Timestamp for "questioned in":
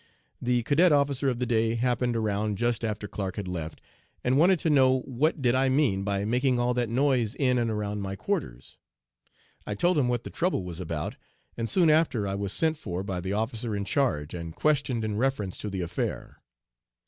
14.55-15.17